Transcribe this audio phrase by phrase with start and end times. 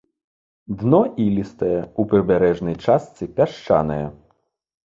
[0.79, 4.03] Дно ілістае, у прыбярэжнай частцы пясчанае.